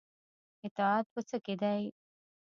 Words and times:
اطاعت 0.65 1.05
په 1.13 1.21
څه 1.29 1.37
کې 1.45 1.55
دی؟ 1.61 1.81